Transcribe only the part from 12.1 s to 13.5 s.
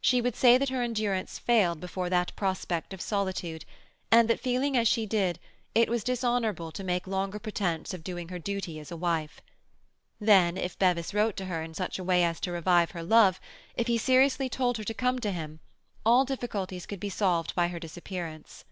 as to revive her love,